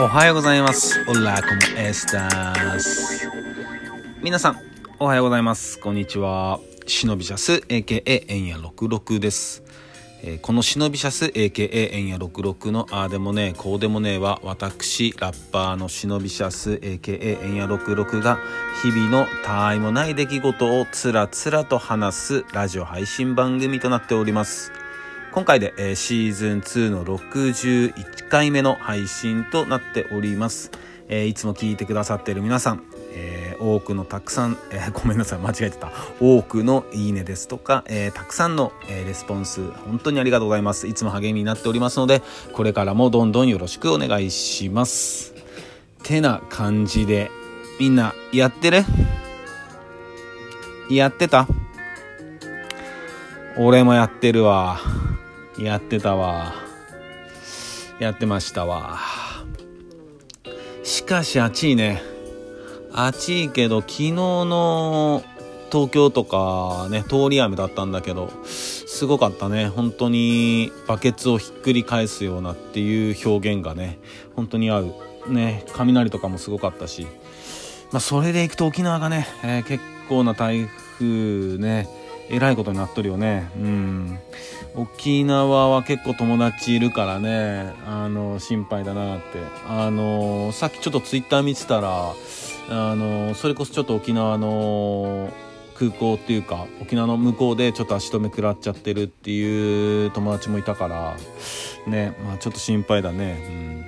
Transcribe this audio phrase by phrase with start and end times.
[0.00, 1.04] おはようございます。
[1.08, 3.28] オラコモエスタス。
[4.22, 4.60] 皆さん、
[5.00, 5.80] おはようございます。
[5.80, 6.60] こんにちは。
[6.86, 9.64] シノビシャス、AKA エンヤ66です。
[10.22, 18.38] えーこのシノビシャス、AKA エンヤ66のあーでもね、こうでもねえは、私、ラッパーのシノビシャス、AKA エンヤ66が、
[18.84, 24.70] 日々のたわいもない出来事をつらつらと話すラジオ配信番組となっております。
[25.32, 30.70] 今回で、えーシーズン2の61回目の配信となっております。
[31.08, 35.90] えーいつも聞いてくださっている皆さん、えー多くのたくさん、え ごめんなさい、間違えてた。
[36.20, 40.86] 多くのいいねですとか、えたくさんの、えレスポンス、本当にありがとうございます。
[40.86, 45.34] いつも励みになっておりますので、これからもどんどんよろしくお願いします。
[46.02, 47.30] てな感じで、
[47.78, 48.84] みんな、やってる？
[50.90, 51.46] やってた？
[53.56, 54.78] 俺もやってるわ。
[55.58, 56.54] やってたわ。
[57.98, 58.98] やってましたわ。
[60.84, 62.00] しかし暑いね。
[62.92, 65.24] 暑いけど、昨日の
[65.70, 69.66] 東京とかね、通り雨だったんだけど、すごかったね。
[69.68, 73.98] 本当にバケツをひっくり返すようなっていう表現がね、
[74.36, 74.94] 本当に合う。
[75.28, 77.06] ね、雷とかもすごかったし。
[77.90, 81.86] まあ、それでいくと沖縄がね、えー結構な台風ね、
[82.30, 83.50] えらいことになっとるよね。
[83.56, 84.18] うん。
[84.74, 89.24] 沖縄は結構友達いるからね、あの、心配だなって。
[89.68, 92.12] あの、さっきちょっとツイッター見てたら、
[92.70, 95.30] あの、それこそちょっと沖縄の
[95.78, 101.16] 空港っていうか、沖縄の向こうでちょっと足止め食らっちゃってるっていう友達もいたから、
[101.86, 103.84] ね、まあちょっと心配だね。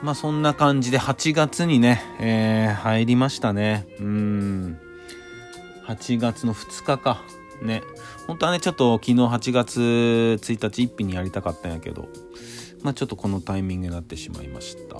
[0.00, 0.06] うん。
[0.06, 3.86] まあそんな感じで8月にね、えー入りましたね。
[3.98, 4.78] うん。
[5.86, 7.22] 8月の2日か。
[7.62, 7.82] ね。
[8.26, 12.08] 本当はね、ちょっと昨日8月1日1日にやりたかったんやけど、
[12.82, 14.96] まあちょっとこのタイミングになってしまいました。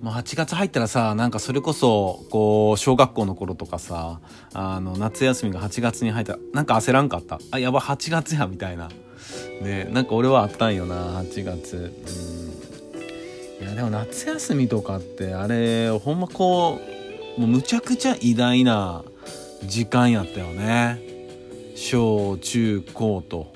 [0.00, 4.20] まあ8月入ったらさ、なんかそれこそ、こう、小学校の頃とかさ、
[4.52, 7.40] あの、夏休みが8月に入ったら、なんか焦らんかった？
[7.50, 8.90] あ、やば、8月や、みたいな。
[9.62, 11.92] ね、なんか俺はあったんよな、8月。
[13.60, 13.64] うん。
[13.64, 16.80] いや、でも夏休みとかって、あれ、ほんまこ
[17.36, 19.04] う、もうむちゃくちゃ偉大な
[19.64, 21.00] 時間やったよね。
[21.74, 23.52] 小中高と。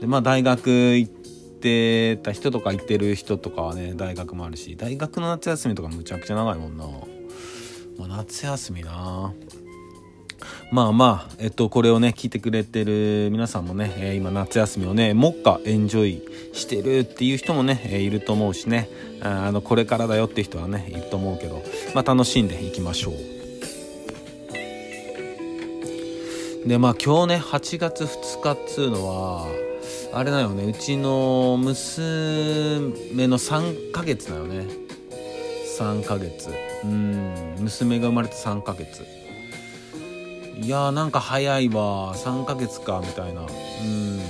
[0.00, 6.84] でまあ大学行ってた人とか行ってる人とかはね大学もあるし大学の夏休みとかむちゃくちゃ長いもんな、
[7.98, 9.32] まあ、夏休みな。
[10.70, 16.22] まあまあえっとこれをね聞いてくれてる皆さんもね、えー今夏休みをねもっかエンジョイ
[16.52, 18.88] してるっていう人もね、えーいると思うしね。
[19.22, 21.62] あのこれからだよって人はねいると思うけど。
[21.94, 23.14] まあ楽しんでいきましょう。
[26.66, 29.46] でまあ今日ね8月2日っつうのは
[30.12, 34.66] あれだよねうちの娘の3ヶ月だよね。
[35.78, 36.50] 3ヶ月。
[36.84, 37.56] うん。
[37.58, 39.04] 娘が生まれて3ヶ月。
[40.56, 42.14] いやーなんか早いわ。
[42.14, 43.42] 3ヶ月かみたいな。
[43.42, 44.20] うん。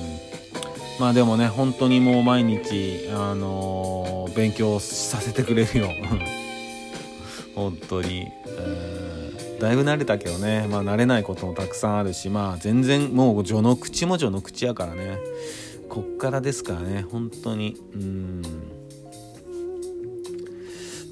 [0.99, 5.89] まあでもね本当にもう毎日あのー勉強させてくれるよ。
[7.55, 8.33] 本当に、
[9.65, 10.67] だいぶ慣れたけどね。
[10.71, 15.19] まあ慣れないこともたくさんあるしまあ全然もう序の口も序の口やからね。
[15.89, 17.07] こっからですからね。
[17.11, 17.77] 本当に。
[17.95, 18.43] うん。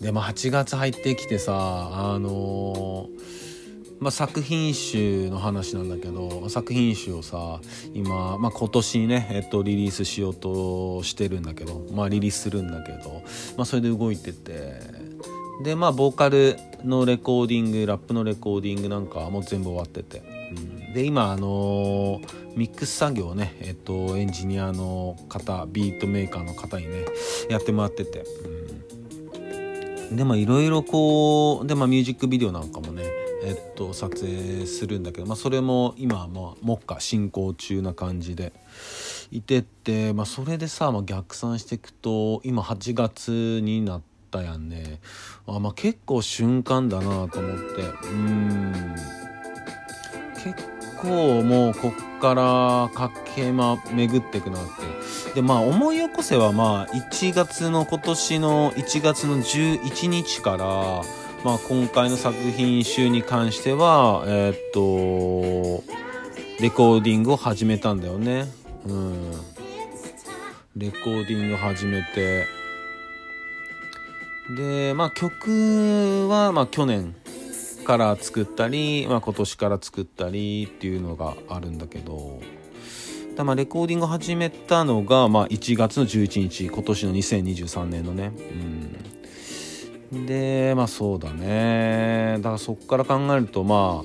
[0.02, 3.22] でま8月入ってきてさあのー
[4.00, 7.60] まあ、作品集の話なんだけど作品集をさ
[7.94, 13.22] 今、まあ、今年にね、えっと、リリースしようとしてるんだけど、まあ、リリースするんだけど、
[13.56, 14.80] まあ、それで動いてて
[15.62, 20.58] でまあボーカルのレコーディングラップのレコーディングなんかはもう全部終わってて、う
[20.90, 27.04] ん、で今あのーミックス作業をね、えっと、エンジニアの方ビートメーカーの方にね
[27.48, 28.24] やってもらってて、
[30.10, 33.04] うん、でまあいろいろこうでまあミュージックビデオなんかもね
[33.44, 38.52] えっと撮影するんだけど、まあ、それも今まあ目下進行中な感じで
[39.30, 45.00] いてって、まあ、それでさ、まあ、逆算していくと今8月になったやんね。
[45.46, 47.82] あ、まあ、結構瞬間だなと思って。
[48.08, 48.94] うん。
[50.42, 50.56] 結
[51.00, 55.34] 構もうこっから駆けま巡ってくなって。
[55.34, 61.02] でまあ思い起こせばまあ1月の今年の1月の11日から
[61.44, 65.84] まあ今回の作品集に関してはえーっと
[66.60, 68.46] レコーディングを始めたんだよね。
[68.86, 69.32] うん。
[70.76, 72.46] レコーディング始めて
[74.50, 77.14] でまあ曲はまあ去年
[77.84, 82.40] から作ったり、まあ、今年から作ったりっていうのがあるんだけど
[83.36, 88.32] だまあレコーディング始めたのが、まあ、1月の11日今年の2023年のね。
[90.12, 90.26] うん。
[90.26, 92.34] でまあそうだね。
[92.38, 94.02] だからそっから考えるとま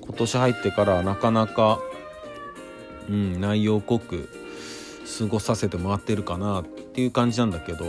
[0.00, 1.80] 今年入ってからなかなか、
[3.10, 4.30] うん、内容濃く
[5.18, 7.84] 過ごさせてもらってるかなっていう感じなんだけど。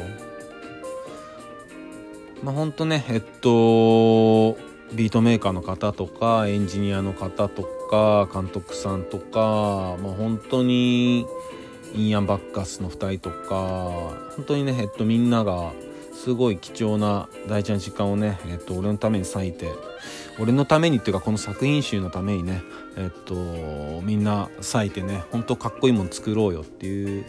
[2.43, 4.57] まあほんとねえっと
[4.93, 11.25] ビートメーカーの方とかエンジニアの方とか監督さんとか、まあ、本当に
[11.95, 13.55] インヤンバッカスの2人とか
[14.35, 15.71] 本当にね、えっと、みんなが
[16.13, 19.71] すごい貴重な大事な時間をね、えっと、俺のために割いて
[20.39, 22.61] 俺のためにっていうかこの作品集のためにね
[22.97, 23.35] えっと
[24.03, 27.25] みんな割いてねほんとかっこいいもの作ろうよっていう、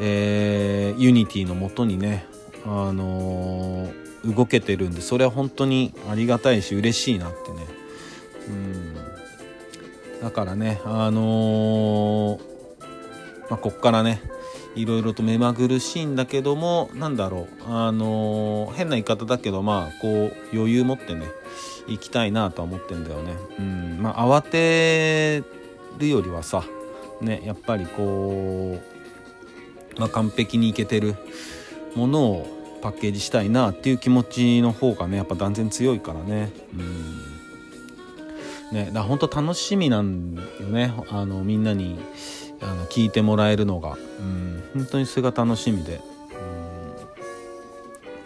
[0.00, 2.26] えー、 unity のもとにね
[2.66, 7.66] あのー、動けてるんでそれは本当にありがたいし嬉しいなってね。
[8.48, 8.94] うん。
[10.24, 12.40] だからねあのー、
[13.50, 14.22] まあ、こっからね
[14.74, 21.26] いろいろと目まぐるしいんだけどもなんだろうあの変な言い方だけどまあこう余裕持ってね
[21.86, 23.34] 行きたいなとは思ってんだよね。
[23.58, 25.44] うん、まあ慌て
[25.98, 26.64] るよりはさ
[27.20, 28.78] ねやっぱりこ
[29.96, 31.16] う、まあ、完璧にいけてる
[31.94, 36.52] ものをパッケージしたいなっていう気持ちの方がねやっぱ断然強いからね。
[36.74, 38.76] うん。
[38.76, 40.92] ね、だ本当楽しみなんよね。
[41.08, 41.98] あのみんなに
[42.60, 46.02] あの聞いてもらえるのが、うん、本当にそれが楽しみで、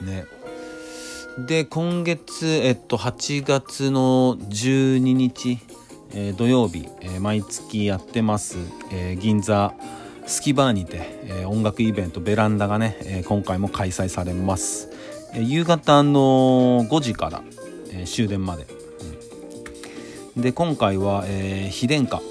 [0.01, 0.27] うん、ね。
[1.47, 5.61] で今月、えっと、8月の12日、
[6.13, 8.59] えー、土曜日、えー、毎月やってます、
[8.91, 9.73] えー、銀座
[10.29, 14.89] スキバーにて、え音楽イベントベランダがね、え今回も開催されます、
[15.35, 17.43] え夕方の5時から、
[17.93, 18.67] え終電まで、
[20.37, 22.23] うん、で今回は、え非電化、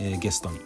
[0.00, 0.58] えゲストに、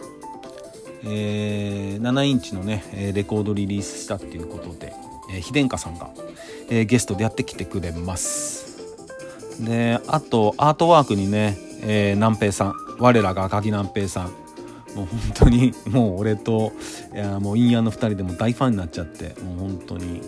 [1.05, 4.95] え7インチのねレコードリリースしたっていうことで、
[5.31, 6.11] え非電化さんが
[6.71, 8.65] えー、ゲストでやってきてくれます。
[9.61, 14.44] であとアートワークにね、えー、南平さん我らが赤木南平さん
[14.95, 16.73] もう本当にもう俺と
[17.15, 20.23] いやもうインヤの2人でも大ファンになっちゃってもう本当に。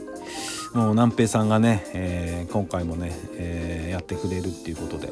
[0.75, 5.11] もう南平さんがね、えー、今回もね、えー、やってくれるっていうことで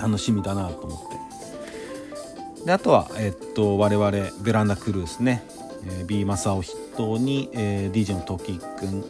[0.00, 2.64] 楽しみだなと思って。
[2.66, 4.10] であとは、えっと我々
[4.44, 5.42] ベランダクルースね、
[5.84, 9.04] えー、B マサを筆頭に、えー、DJ のトキくん。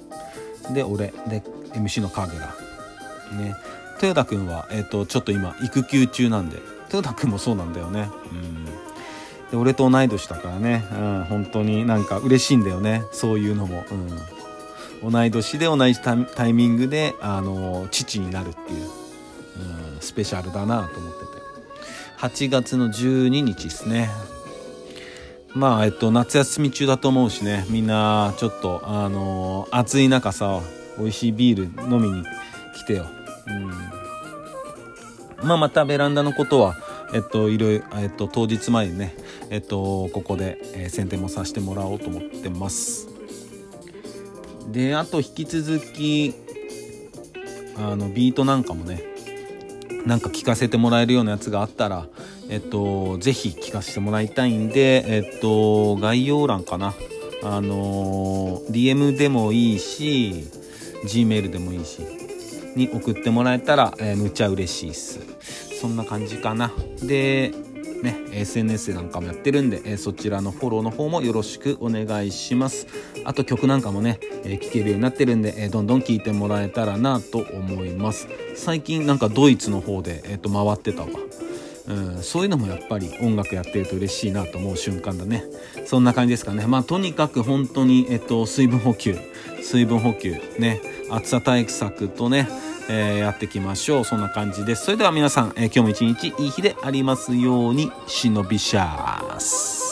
[0.73, 1.43] で俺で
[1.73, 2.55] MC の影が
[3.37, 3.55] ね。
[4.01, 6.59] 豊田君は、えーと、ちょっと今育休中なんで。
[6.93, 8.09] 豊田君もそうなんだよね。
[8.33, 8.88] うん。
[9.51, 13.05] で俺と同い年だからね、うん、本当になんか嬉しいんだよね。
[13.13, 13.85] そういうのも、
[15.03, 16.15] うん、同い年で同じタ
[16.49, 18.85] イミングで、あの、父になるっていう、
[19.95, 21.29] うん、スペシャルだなと思ってて。
[22.19, 24.11] 8月の12日ですね。
[25.55, 30.61] まあ、えっと、夏休み中だと思うしね、みんな、ちょっと、あの、暑い中さ、
[30.99, 32.25] 美味しいビール飲みに
[32.77, 33.07] 来てよ。
[33.47, 35.49] うん。
[35.49, 36.77] まあ、またベランダのことは、
[37.15, 39.15] えっと、いろいろ、えっと、当日前にね、
[39.51, 43.09] えっと、ここで、えー、宣伝もさせてもらおうと思ってます。
[44.71, 46.35] で、あと、引き続き、
[47.77, 49.03] あの、ビートなんかもね、
[50.05, 52.07] なんか聞かせてもらえるようなやつがあったら、
[52.51, 56.95] えっと、ぜひ聞かせてもらいたいんで、えっと、概要欄かな。
[57.43, 60.45] あのー DM でもいいし、
[61.05, 62.03] Gmail でもいいし、
[62.77, 65.21] に送ってもらえたら、えー、むちゃ嬉しいっす。
[65.79, 66.73] そんな感じかな。
[67.03, 67.53] で、
[68.03, 72.87] ね、SNS なんかもやってるんで、え、そちらのフォローの方もよろしくお願いします。
[73.25, 78.29] あと曲なんかもね、えー、聴けるようになってるんで、え、どんどん聴いてもらえたらなと思います。
[78.55, 81.09] 最近なんかドイツの方で、えー、と回ってたわ。
[81.89, 85.45] うん、そういうのもやっぱり音楽やってると嬉しいなと思う瞬間だね。
[85.87, 86.67] そんな感じですかね。
[86.67, 89.17] まあとにかく本当に、えっと、水分補給、
[89.63, 92.47] 水分補給、ね、暑さ対策とね、
[92.89, 94.05] えー、やっていきましょう。
[94.05, 94.85] そんな感じです。
[94.85, 99.88] それでは皆さん、えー、今日も一日いい日でありますように、忍びシャース。